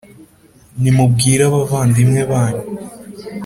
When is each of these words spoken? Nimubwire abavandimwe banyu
Nimubwire 0.81 1.41
abavandimwe 1.49 2.21
banyu 2.31 2.65